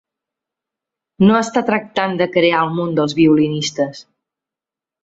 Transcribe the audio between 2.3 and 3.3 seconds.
crear el món dels